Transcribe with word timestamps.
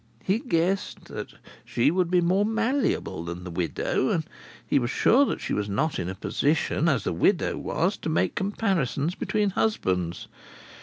He 0.23 0.39
guessed 0.39 1.05
that 1.09 1.35
she 1.63 1.91
would 1.91 2.09
be 2.09 2.21
more 2.21 2.43
malleable 2.43 3.23
than 3.23 3.43
the 3.43 3.51
widow, 3.51 4.09
and 4.09 4.23
he 4.65 4.79
was 4.79 4.89
sure 4.89 5.25
that 5.27 5.41
she 5.41 5.53
was 5.53 5.69
not 5.69 5.99
in 5.99 6.09
a 6.09 6.15
position, 6.15 6.89
as 6.89 7.03
the 7.03 7.13
widow 7.13 7.55
was, 7.55 7.97
to 7.97 8.09
make 8.09 8.33
comparisons 8.33 9.13
between 9.13 9.51
husbands. 9.51 10.27